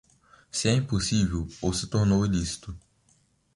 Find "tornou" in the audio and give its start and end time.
1.85-2.25